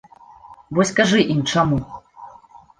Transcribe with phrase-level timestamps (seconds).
[0.77, 1.79] Вось кажы ім чаму!